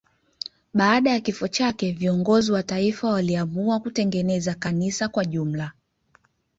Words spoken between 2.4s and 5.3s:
wa taifa waliamua kutengeneza kanisa kwa